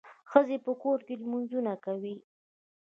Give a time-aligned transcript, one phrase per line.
[0.31, 2.15] ښځي په کور کي لمونځونه کوي.